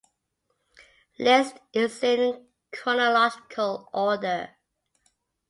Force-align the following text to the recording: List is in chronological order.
List 1.19 1.57
is 1.73 2.01
in 2.01 2.47
chronological 2.73 3.87
order. 3.93 4.49